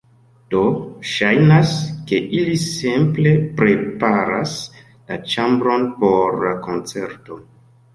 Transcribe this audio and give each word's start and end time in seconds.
Do, 0.53 0.61
ŝajnas, 1.09 1.73
ke 2.13 2.23
ili 2.39 2.57
simple 2.65 3.37
preparas 3.63 4.59
la 4.89 5.23
ĉambron 5.31 5.91
por 6.05 6.45
la 6.47 6.61
koncerto 6.69 7.45